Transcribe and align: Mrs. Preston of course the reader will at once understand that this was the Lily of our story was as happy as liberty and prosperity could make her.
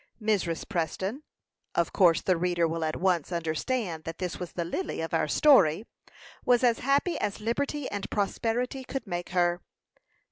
Mrs. 0.19 0.67
Preston 0.67 1.21
of 1.75 1.93
course 1.93 2.23
the 2.23 2.35
reader 2.35 2.67
will 2.67 2.83
at 2.83 2.95
once 2.95 3.31
understand 3.31 4.03
that 4.03 4.17
this 4.17 4.39
was 4.39 4.53
the 4.53 4.65
Lily 4.65 4.99
of 4.99 5.13
our 5.13 5.27
story 5.27 5.85
was 6.43 6.63
as 6.63 6.79
happy 6.79 7.19
as 7.19 7.39
liberty 7.39 7.87
and 7.91 8.09
prosperity 8.09 8.83
could 8.83 9.05
make 9.05 9.29
her. 9.29 9.61